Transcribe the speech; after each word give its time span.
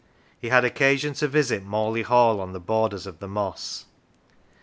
He 0.39 0.49
had 0.49 0.65
occasion 0.65 1.13
to 1.13 1.27
visit 1.27 1.63
Morley 1.63 2.01
Hall, 2.01 2.39
on 2.41 2.53
the 2.53 2.59
borders 2.59 3.05
of 3.05 3.19
the 3.19 3.27
moss. 3.27 3.85